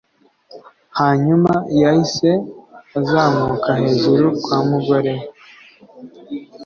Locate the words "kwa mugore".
4.43-5.11